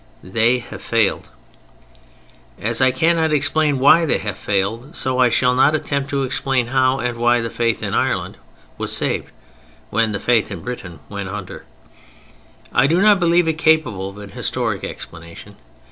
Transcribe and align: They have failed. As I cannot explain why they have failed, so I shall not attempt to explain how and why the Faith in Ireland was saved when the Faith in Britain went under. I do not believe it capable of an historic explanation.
They 0.23 0.57
have 0.57 0.81
failed. 0.81 1.29
As 2.59 2.81
I 2.81 2.89
cannot 2.89 3.31
explain 3.31 3.77
why 3.77 4.03
they 4.03 4.17
have 4.17 4.35
failed, 4.35 4.95
so 4.95 5.19
I 5.19 5.29
shall 5.29 5.53
not 5.53 5.75
attempt 5.75 6.09
to 6.09 6.23
explain 6.23 6.69
how 6.69 6.97
and 6.99 7.15
why 7.17 7.39
the 7.39 7.51
Faith 7.51 7.83
in 7.83 7.93
Ireland 7.93 8.37
was 8.79 8.91
saved 8.95 9.31
when 9.91 10.11
the 10.11 10.19
Faith 10.19 10.49
in 10.49 10.63
Britain 10.63 11.01
went 11.07 11.29
under. 11.29 11.65
I 12.73 12.87
do 12.87 12.99
not 12.99 13.19
believe 13.19 13.47
it 13.47 13.59
capable 13.59 14.09
of 14.09 14.17
an 14.17 14.31
historic 14.31 14.83
explanation. 14.83 15.55